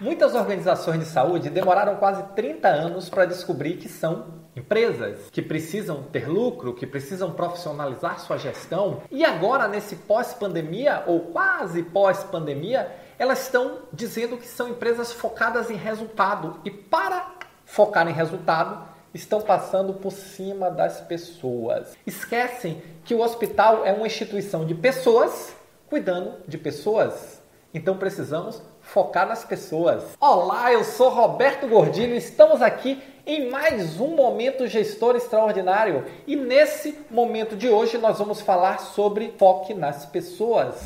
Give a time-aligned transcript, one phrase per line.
[0.00, 6.02] Muitas organizações de saúde demoraram quase 30 anos para descobrir que são empresas, que precisam
[6.04, 9.02] ter lucro, que precisam profissionalizar sua gestão.
[9.10, 15.76] E agora, nesse pós-pandemia ou quase pós-pandemia, elas estão dizendo que são empresas focadas em
[15.76, 16.58] resultado.
[16.64, 17.32] E para
[17.66, 18.82] focar em resultado,
[19.12, 21.94] estão passando por cima das pessoas.
[22.06, 25.54] Esquecem que o hospital é uma instituição de pessoas
[25.90, 27.39] cuidando de pessoas.
[27.72, 30.02] Então precisamos focar nas pessoas.
[30.20, 36.98] Olá, eu sou Roberto Gordilho, estamos aqui em mais um momento gestor extraordinário e nesse
[37.08, 40.82] momento de hoje nós vamos falar sobre foque nas pessoas.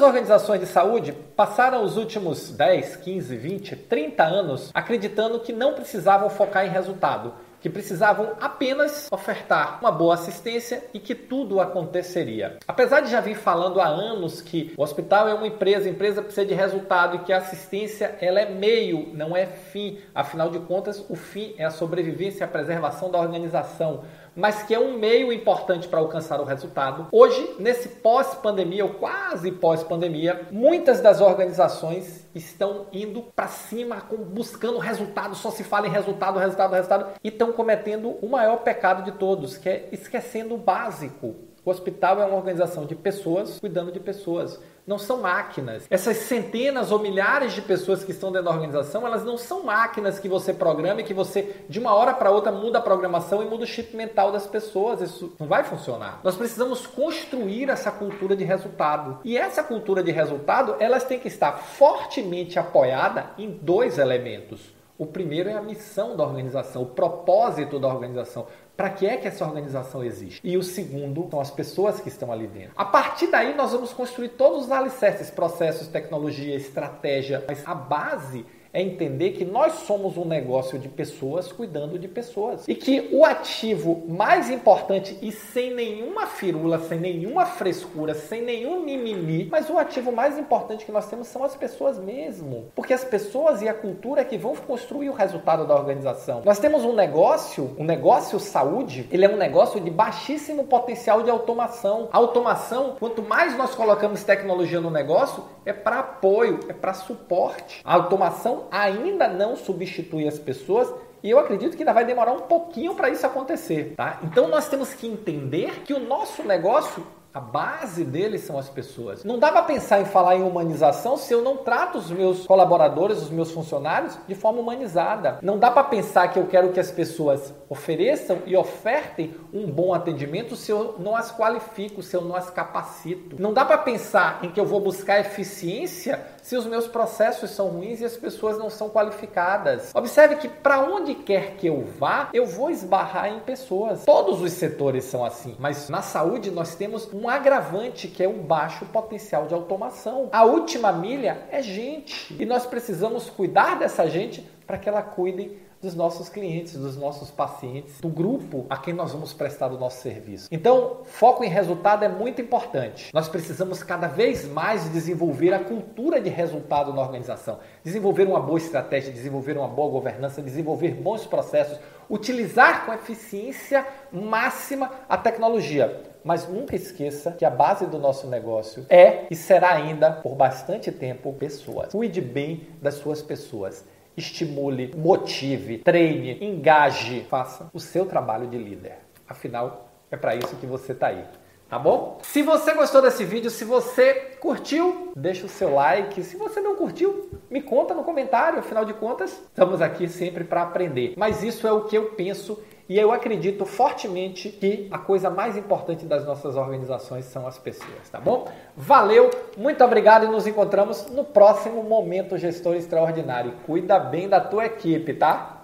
[0.00, 5.74] Muitas organizações de saúde passaram os últimos 10, 15, 20, 30 anos acreditando que não
[5.74, 12.56] precisavam focar em resultado, que precisavam apenas ofertar uma boa assistência e que tudo aconteceria.
[12.66, 16.22] Apesar de já vir falando há anos que o hospital é uma empresa, a empresa
[16.22, 19.98] precisa de resultado e que a assistência ela é meio, não é fim.
[20.14, 24.74] Afinal de contas, o fim é a sobrevivência e a preservação da organização mas que
[24.74, 27.08] é um meio importante para alcançar o resultado.
[27.12, 35.34] Hoje, nesse pós-pandemia ou quase pós-pandemia, muitas das organizações estão indo para cima, buscando resultado,
[35.34, 39.56] só se fala em resultado, resultado, resultado, e estão cometendo o maior pecado de todos,
[39.56, 41.34] que é esquecendo o básico.
[41.64, 44.58] O hospital é uma organização de pessoas cuidando de pessoas
[44.90, 45.86] não são máquinas.
[45.88, 50.18] Essas centenas ou milhares de pessoas que estão dentro da organização, elas não são máquinas
[50.18, 53.44] que você programa e que você, de uma hora para outra, muda a programação e
[53.44, 55.00] muda o chip mental das pessoas.
[55.00, 56.18] Isso não vai funcionar.
[56.24, 59.20] Nós precisamos construir essa cultura de resultado.
[59.22, 64.74] E essa cultura de resultado, elas têm que estar fortemente apoiada em dois elementos.
[64.98, 68.48] O primeiro é a missão da organização, o propósito da organização.
[68.80, 70.40] Para que é que essa organização existe?
[70.42, 72.72] E o segundo são as pessoas que estão ali dentro.
[72.74, 78.46] A partir daí, nós vamos construir todos os alicerces, processos, tecnologia, estratégia, mas a base
[78.72, 82.66] é entender que nós somos um negócio de pessoas cuidando de pessoas.
[82.68, 88.80] E que o ativo mais importante e sem nenhuma firula, sem nenhuma frescura, sem nenhum
[88.80, 92.70] mimimi, mas o ativo mais importante que nós temos são as pessoas mesmo.
[92.74, 96.42] Porque as pessoas e a cultura é que vão construir o resultado da organização.
[96.44, 101.30] Nós temos um negócio, um negócio saúde, ele é um negócio de baixíssimo potencial de
[101.30, 102.08] automação.
[102.12, 107.80] A automação, quanto mais nós colocamos tecnologia no negócio, é para apoio, é para suporte.
[107.84, 112.40] A automação ainda não substitui as pessoas e eu acredito que ainda vai demorar um
[112.40, 114.20] pouquinho para isso acontecer, tá?
[114.22, 119.22] Então nós temos que entender que o nosso negócio a base deles são as pessoas.
[119.24, 123.18] Não dá para pensar em falar em humanização se eu não trato os meus colaboradores,
[123.18, 125.38] os meus funcionários de forma humanizada.
[125.40, 129.94] Não dá para pensar que eu quero que as pessoas ofereçam e ofertem um bom
[129.94, 133.36] atendimento se eu não as qualifico, se eu não as capacito.
[133.38, 137.68] Não dá para pensar em que eu vou buscar eficiência se os meus processos são
[137.68, 139.92] ruins e as pessoas não são qualificadas.
[139.94, 144.04] Observe que para onde quer que eu vá, eu vou esbarrar em pessoas.
[144.04, 148.32] Todos os setores são assim, mas na saúde nós temos um agravante que é o
[148.32, 150.30] baixo potencial de automação.
[150.32, 155.58] A última milha é gente e nós precisamos cuidar dessa gente para que ela cuide
[155.82, 160.02] dos nossos clientes, dos nossos pacientes, do grupo a quem nós vamos prestar o nosso
[160.02, 160.48] serviço.
[160.50, 163.10] Então, foco em resultado é muito importante.
[163.14, 168.58] Nós precisamos cada vez mais desenvolver a cultura de resultado na organização, desenvolver uma boa
[168.58, 171.78] estratégia, desenvolver uma boa governança, desenvolver bons processos,
[172.10, 176.02] utilizar com eficiência máxima a tecnologia.
[176.22, 180.92] Mas nunca esqueça que a base do nosso negócio é e será ainda por bastante
[180.92, 181.92] tempo pessoas.
[181.92, 183.84] Cuide bem das suas pessoas
[184.20, 188.98] estimule, motive, treine, engaje, faça o seu trabalho de líder.
[189.28, 191.24] Afinal, é para isso que você está aí.
[191.68, 192.18] Tá bom?
[192.22, 196.20] Se você gostou desse vídeo, se você curtiu, deixa o seu like.
[196.24, 198.58] Se você não curtiu, me conta no comentário.
[198.58, 201.14] Afinal de contas, estamos aqui sempre para aprender.
[201.16, 205.56] Mas isso é o que eu penso e eu acredito fortemente que a coisa mais
[205.56, 208.48] importante das nossas organizações são as pessoas, tá bom?
[208.76, 213.52] Valeu, muito obrigado e nos encontramos no próximo Momento Gestor Extraordinário.
[213.64, 215.59] Cuida bem da tua equipe, tá?